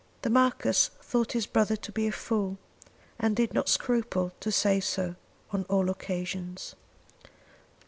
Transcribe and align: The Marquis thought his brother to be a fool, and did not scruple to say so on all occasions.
The 0.23 0.31
Marquis 0.31 0.89
thought 1.03 1.33
his 1.33 1.45
brother 1.45 1.75
to 1.75 1.91
be 1.91 2.07
a 2.07 2.11
fool, 2.11 2.57
and 3.19 3.35
did 3.35 3.53
not 3.53 3.69
scruple 3.69 4.31
to 4.39 4.51
say 4.51 4.79
so 4.79 5.13
on 5.51 5.63
all 5.69 5.91
occasions. 5.91 6.73